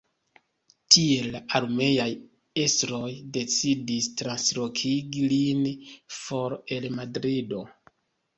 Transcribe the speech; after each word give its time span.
Tiel, 0.93 1.25
la 1.33 1.41
armeaj 1.59 2.07
estroj 2.63 3.09
decidis 3.35 4.09
translokigi 4.23 5.27
lin 5.35 5.63
for 6.23 6.59
el 6.79 6.91
Madrido. 6.97 7.63